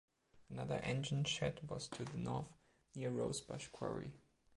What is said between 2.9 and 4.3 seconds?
near Rosebush Quarry.